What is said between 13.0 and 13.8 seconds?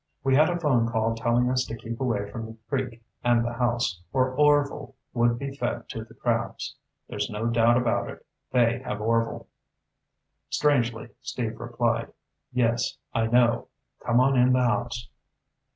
I know.